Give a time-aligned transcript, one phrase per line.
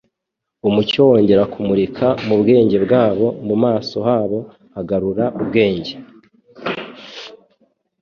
[0.67, 3.27] Umucyo wongera kumurika mu bwenge bwabo.
[3.47, 4.39] Mu maso habo
[4.75, 5.93] hagarura ubwenge,